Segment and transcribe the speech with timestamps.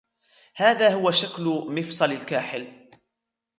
[0.55, 2.89] هذا هو شكل مفصل الكاحل.